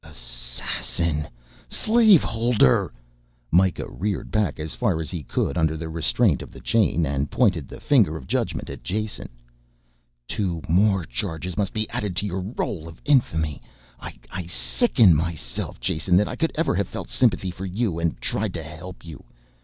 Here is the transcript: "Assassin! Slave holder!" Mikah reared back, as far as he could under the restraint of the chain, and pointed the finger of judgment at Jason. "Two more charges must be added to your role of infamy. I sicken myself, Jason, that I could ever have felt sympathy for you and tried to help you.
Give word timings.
"Assassin! 0.03 1.27
Slave 1.69 2.23
holder!" 2.23 2.91
Mikah 3.51 3.85
reared 3.87 4.31
back, 4.31 4.59
as 4.59 4.73
far 4.73 4.99
as 4.99 5.11
he 5.11 5.21
could 5.21 5.59
under 5.59 5.77
the 5.77 5.89
restraint 5.89 6.41
of 6.41 6.51
the 6.51 6.59
chain, 6.59 7.05
and 7.05 7.29
pointed 7.29 7.67
the 7.67 7.79
finger 7.79 8.17
of 8.17 8.25
judgment 8.25 8.71
at 8.71 8.81
Jason. 8.83 9.29
"Two 10.27 10.59
more 10.67 11.03
charges 11.05 11.55
must 11.55 11.71
be 11.71 11.87
added 11.91 12.15
to 12.15 12.25
your 12.25 12.39
role 12.41 12.87
of 12.87 12.99
infamy. 13.05 13.61
I 13.99 14.47
sicken 14.47 15.13
myself, 15.15 15.79
Jason, 15.79 16.15
that 16.17 16.27
I 16.27 16.35
could 16.35 16.51
ever 16.55 16.73
have 16.73 16.87
felt 16.87 17.11
sympathy 17.11 17.51
for 17.51 17.67
you 17.67 17.99
and 17.99 18.19
tried 18.19 18.55
to 18.55 18.63
help 18.63 19.05
you. 19.05 19.23